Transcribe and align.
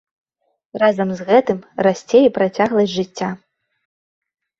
Разам 0.83 1.09
з 1.19 1.27
гэтым 1.29 1.59
расце 1.87 2.17
і 2.29 2.31
працягласць 2.37 2.95
жыцця. 2.95 3.29